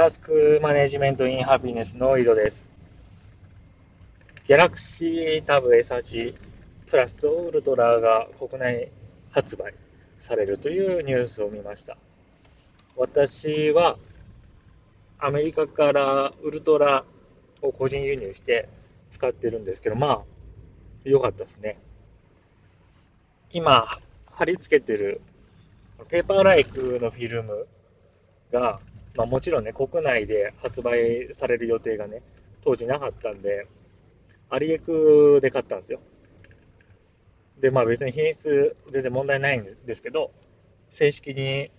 [0.00, 2.64] タスクマネジメントインハピネスの井戸です。
[4.48, 6.34] ギャラクシータブ S8
[6.86, 8.90] プラスとウルトラが国内
[9.30, 9.74] 発売
[10.18, 11.98] されるというニュースを見ました。
[12.96, 13.98] 私は
[15.18, 17.04] アメリカからウルトラ
[17.60, 18.70] を個人輸入して
[19.10, 20.20] 使ってるんですけど、まあ、
[21.04, 21.78] 良かったですね。
[23.52, 23.98] 今、
[24.30, 25.20] 貼り付けてる
[26.08, 27.66] ペーパーライフのフィルム
[28.50, 28.80] が、
[29.14, 32.22] まあ、もちろんね、国内で発売される予定がね、
[32.62, 33.66] 当時なかったんで、
[34.48, 36.00] アリエクで買ったんですよ。
[37.60, 40.30] で、まあ別に品質全然問題ないんですけど、
[40.90, 41.70] 正式に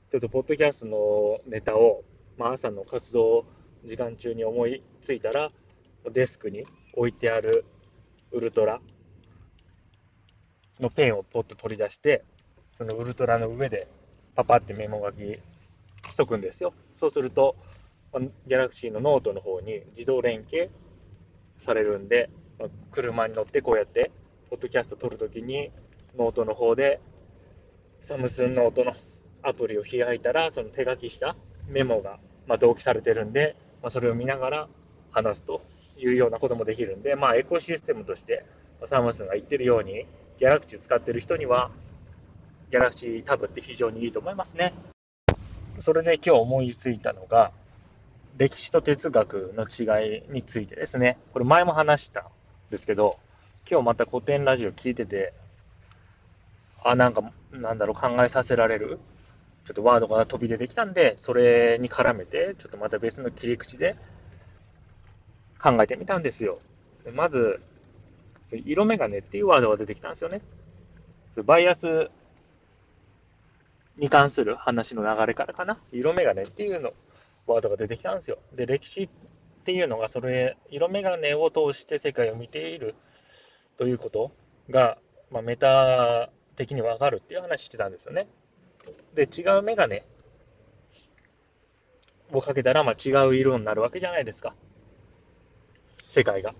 [0.09, 2.05] ちょっとポッドキャストのネタを、
[2.37, 3.45] まあ、朝の活動
[3.83, 5.49] 時間中に思いついたら、
[6.09, 7.65] デスクに置いてある
[8.31, 8.79] Ultra
[10.79, 12.23] のペンをポッと取り出して、
[12.79, 13.89] その Ultra の上で
[14.35, 15.37] パパってメモ書き
[16.13, 16.73] しとくんですよ。
[16.97, 17.57] そうすると、
[18.47, 20.69] Galaxy のノートの方に自動連携
[21.57, 22.29] されるんで、
[22.91, 24.11] 車に乗ってこうやって、
[24.49, 25.71] ポッドキャスト録るときに、
[26.17, 27.01] ノートの方で、
[27.99, 28.95] Samsung Notes の
[29.43, 31.35] アプリを開いたら、その手書きした
[31.67, 34.67] メモが、ま同期されてるんで、まそれを見ながら
[35.11, 35.61] 話すと
[35.97, 38.45] いうようなこともできるんで、まあ、エコシステムとして、
[38.85, 40.05] サムスンが言ってるように、
[40.39, 41.71] ギャラクシー使ってる人には、
[42.71, 44.73] ギャラクシータブって非常にいいと思いますね。
[45.79, 47.51] それで今日思いついたのが、
[48.37, 51.17] 歴史と哲学の違いについてですね。
[51.33, 52.25] これ前も話したん
[52.69, 53.17] ですけど、
[53.69, 55.33] 今日また古典ラジオ聞いてて、
[56.83, 58.99] あ、なんか、なんだろう、考えさせられる、
[59.65, 63.95] ちょっとワードが飛び出てきたんで、それに絡めて、ちょっとまた別の切り口で
[65.61, 66.59] 考えてみたんですよ。
[67.03, 67.61] でまず、
[68.51, 70.41] 色眼鏡っていうワードが出てきたんですよね。
[71.43, 72.09] バイアス
[73.99, 76.93] に関する話の流れからかな、色眼鏡っていうの
[77.45, 78.39] ワードが出てきたんですよ。
[78.55, 79.09] で、歴史っ
[79.65, 82.95] ていうのが、それ、色眼鏡を通して世界を見ている
[83.77, 84.31] ということ
[84.69, 84.97] が、
[85.31, 88.27] まあ、メタ的にわかるっていう話してたんですよね。
[89.15, 90.01] で、違う眼鏡
[92.31, 94.55] をかけたら、まあ、違う色になるわけじゃないですか。
[96.07, 96.55] 世界が。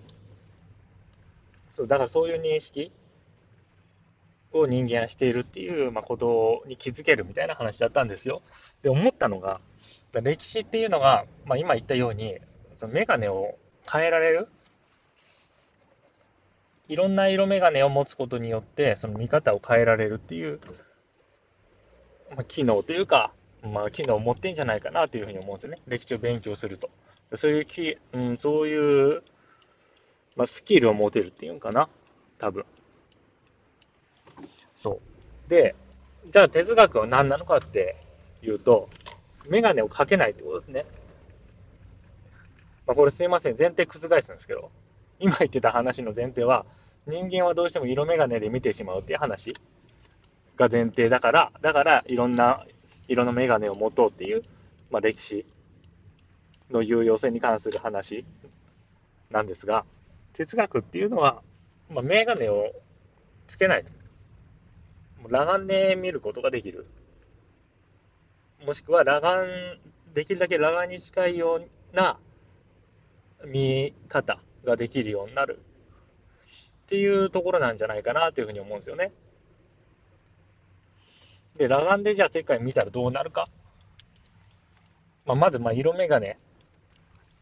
[1.74, 2.92] そう、だからそういう認識
[4.52, 8.42] を人間はしているっていう、まあ、ことに気づけるみたいな話だったんですよ。
[8.82, 9.60] で、思ったのが、
[10.12, 12.38] 歴史っていうのが、まあ、今言ったように、
[12.78, 13.56] そのメガネを
[13.90, 14.48] 変えられる
[16.90, 20.58] いろんな色眼鏡を持つことによって、その見方を変えられるっていう、
[22.30, 23.32] まあ、機能というか、
[23.62, 25.78] まあ、機能を持ってんじゃないかなというふうに思うんですよね。
[25.86, 26.90] 歴史を勉強すると。
[27.36, 29.22] そういうき、うん、そういう、
[30.34, 31.88] まあ、スキルを持てるっていうのかな。
[32.38, 32.64] 多分。
[34.82, 35.00] そ
[35.46, 35.50] う。
[35.50, 35.74] で、
[36.32, 37.96] じゃあ哲学は何なのかって
[38.42, 38.88] いうと、
[39.48, 40.86] メガネをかけないってことですね。
[42.86, 44.70] まあ、これすいません、前提覆すんですけど、
[45.18, 46.64] 今言ってた話の前提は、
[47.06, 49.54] 人間はどうしても色眼鏡で見てしまうっていう話
[50.56, 52.64] が前提だから、だからいろんな
[53.06, 54.42] 色の眼鏡を持とうっていう、
[54.90, 55.44] まあ、歴史
[56.70, 58.24] の有用性に関する話
[59.30, 59.84] なんですが、
[60.32, 61.42] 哲学っていうのは、
[61.90, 62.72] まあ、眼鏡を
[63.46, 63.84] つけない。
[65.24, 66.86] 裸眼で見ることができる。
[68.64, 69.78] もしくは裸眼、
[70.14, 72.18] できるだけ裸眼に近いような
[73.46, 75.60] 見方ができるようになる
[76.86, 79.12] っていうところなんじゃないかなというふうに思うんですよね。
[81.56, 83.46] で、裸眼でじゃあ世界見たらどうなるか。
[85.26, 86.34] まあ、まず、まあ、色眼鏡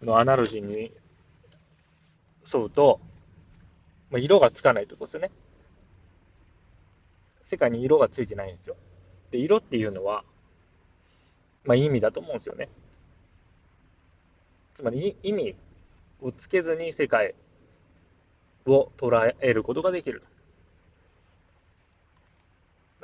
[0.03, 0.93] のアナロジーに
[2.53, 3.01] 沿うと、
[4.11, 5.31] まあ、色がつかないってことですよね。
[7.49, 8.77] 世界に色がついてないんですよ。
[9.31, 10.23] で、色っていうのは、
[11.65, 12.69] まあ、意味だと思うんですよね。
[14.75, 15.57] つまり、意味
[16.21, 17.35] をつけずに世界
[18.67, 20.23] を捉えることができる。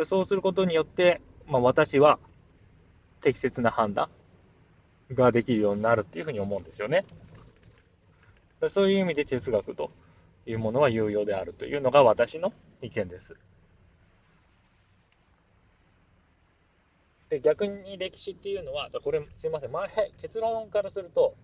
[0.04, 2.18] そうすることによって、まあ、私は
[3.22, 4.10] 適切な判断
[5.12, 7.06] ができるようになるっていうふうに思うんですよね。
[8.68, 9.90] そういう意味で哲学と
[10.46, 12.52] いうものは有用であるというのが私の
[12.82, 13.36] 意見です。
[17.34, 19.88] で逆に歴史っていうのは、これすいません、前、
[20.22, 21.34] 結論からすると、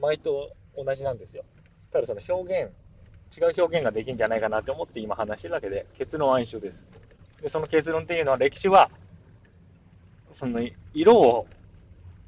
[0.00, 1.44] 前と同じなんですよ。
[1.92, 2.72] ただその表現、
[3.38, 6.84] 違う表現ができるんじゃないかなと思って今話してるだけで、結論は一緒です。
[7.40, 8.90] で、その結論っていうのは、歴史は、
[10.34, 11.46] その色を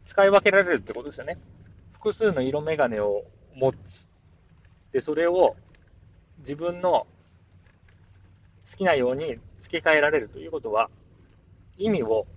[0.06, 1.38] 使い分けられるってことですよね。
[1.94, 3.24] 複数の色眼鏡を
[3.56, 4.06] 持つ。
[4.92, 5.56] で、それを
[6.38, 7.04] 自分の
[8.70, 10.88] 好きなように付け替えられるということは、
[11.78, 12.28] 意味を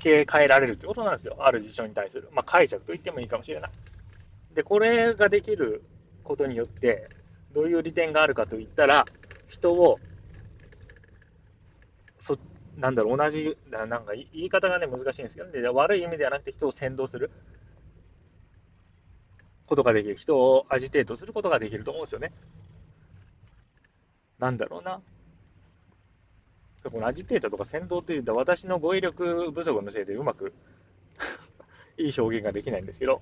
[0.00, 1.36] 付け替えられるということなんですよ。
[1.40, 2.28] ある事象に対する。
[2.32, 3.70] まあ、解釈と言ってもいいかもしれない。
[4.54, 5.82] で、これができる
[6.24, 7.10] ことによって、
[7.52, 9.06] どういう利点があるかといったら、
[9.48, 10.00] 人を、
[12.18, 12.38] そ
[12.78, 17.30] なんだろう、同じ、なんか言い方がね、難しいんですけど、ね、悪い意味ではなくて人を先導する
[19.66, 20.16] ことができる。
[20.16, 22.32] 人をアジテートすることができると思うんですよね。
[24.38, 25.02] なんだろうな。
[26.88, 30.54] このアジテートとか先導というと、私の語彙力不足のせいでうまく
[31.98, 33.20] いい表現ができないんですけど、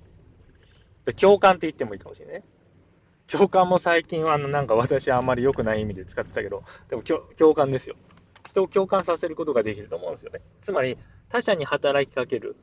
[1.16, 2.42] 共感って言ってもいいかもしれない。
[3.26, 7.96] 共感も最近はなんか私はあんまり良くない意味で使ってたけど、でも共感ですよ。
[8.46, 10.40] 人を共感させることができると思うんですよね。
[10.62, 10.96] つまり、
[11.28, 12.56] 他者に働きかける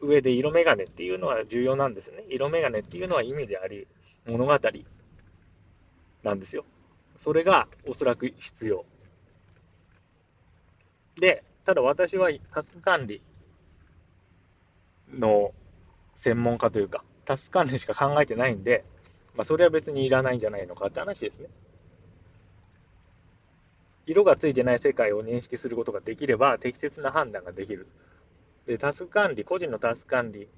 [0.00, 2.24] 上で色眼鏡っていうのは重要なんですね。
[2.28, 3.88] 色眼鏡っていうのは意味であり、
[4.26, 4.58] 物語
[6.22, 6.64] なんですよ。
[7.18, 8.84] それがおそらく必要。
[11.18, 13.22] で、ただ私はタスク管理
[15.12, 15.52] の
[16.16, 18.84] 専門家というか、タスク管理しか考えてないんで、
[19.34, 21.48] まあ、それは別にいらないんじゃないのかって話ですね。
[24.06, 27.86] 色がついてない世界を認識することができれば、適切な判断ができる。
[28.66, 30.48] で、タスク管理、個人のタスク管理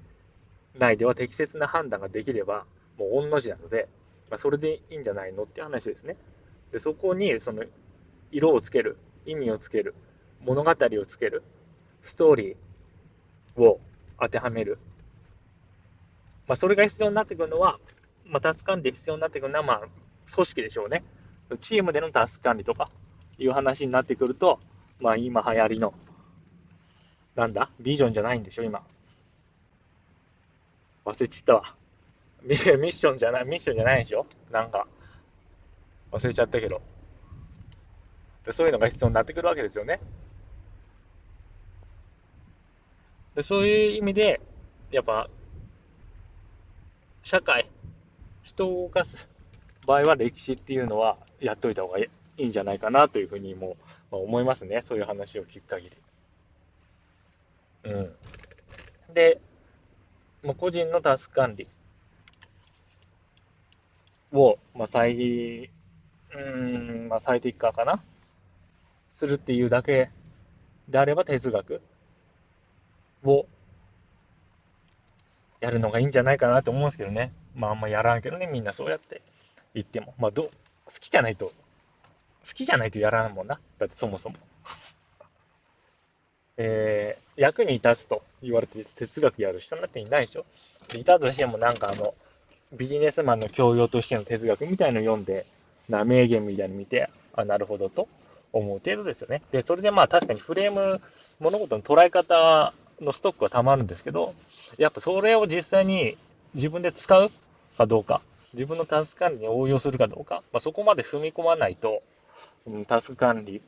[0.79, 2.67] 内では適切な判断ができれば、
[2.99, 3.89] もう御の字なので、
[4.31, 6.17] まあ、それでいいんじゃないのって話ですね。
[6.73, 7.65] で、そこに、その、
[8.31, 9.95] 色をつける、意味をつける、
[10.44, 11.43] 物語をつける、
[12.05, 13.81] ストーリーを
[14.20, 14.79] 当てはめる。
[16.46, 17.79] まあ、それが必要になってくるのは、
[18.25, 19.81] まあ、タスク管理で必要になってくるのは、まあ、
[20.32, 21.05] 組織でしょうね。
[21.61, 22.90] チームでのタスク管理とか
[23.38, 24.58] いう話になってくると、
[25.00, 25.94] まあ、今流行りの、
[27.35, 27.70] なんだ？
[27.81, 28.82] ビジョンじゃないんでしょ、今。
[31.05, 31.75] 忘れちゃったわ。
[32.43, 34.26] ミッションじゃない、ミッションじゃないでしょ？
[34.50, 34.87] なんか、
[36.11, 36.82] 忘れちゃったけど。
[38.50, 40.00] そういうのが必要になってくるわけですよね。
[43.43, 44.40] そういう意味で、
[44.90, 45.29] やっぱ、
[47.23, 47.69] 社会、
[48.43, 49.29] 人を動かす
[49.87, 53.76] 場合は歴史っていうのはやっといた方がいいんじゃないかなというふうにも
[54.11, 54.82] 思いますね。
[54.82, 55.96] そういう話を聞く限り。
[57.90, 58.00] う
[59.11, 59.14] ん。
[59.14, 59.40] で、
[60.43, 61.67] まあ、個人のタスク管理
[64.32, 65.70] を、まあ、最、
[66.35, 68.02] うん、まあ、最適化かな
[69.17, 70.11] するっていうだけ
[70.88, 71.82] であれば哲学
[73.25, 73.47] を
[75.61, 77.32] やるのがいいんじゃないかなと思うんですけどね。
[77.55, 79.23] まああんまやらんけどね、みんなそうやって
[79.75, 80.15] 言っても。
[80.19, 80.50] まあど、
[80.87, 81.47] 好きじゃないと、
[82.47, 83.61] 好きじゃないとやらんもんな。
[83.79, 84.37] だってそもそも。
[86.56, 90.44] えー、役に立つと言われて哲学やる人なんていないでしょ。
[90.97, 92.14] いたとしてもなんかあの、
[92.73, 95.47] ビジネスマンの教養としての哲学みたいの読んで、
[95.88, 98.09] な名言みたいに見て、あ、なるほどと
[98.53, 99.43] 思う程度ですよね。
[99.53, 101.00] で、それでまあ確かにフレーム、
[101.41, 104.35] 物事の捉え方のストックは溜まるんですけど、
[104.76, 106.17] やっぱそれを実際に
[106.55, 107.31] 自分で使う
[107.76, 108.21] かどうか、
[108.55, 112.02] 自分のタスク管理に応用するかどうか、まあ、そこまで踏み込まないと、
[112.87, 113.62] タスク管理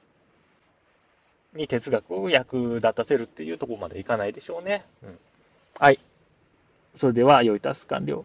[1.54, 4.84] に哲学を役立たせるっていうところまでいかないでしょうね。
[5.02, 5.18] うん、
[5.78, 5.98] はい。
[6.96, 8.24] それでは、良いタスク管理を。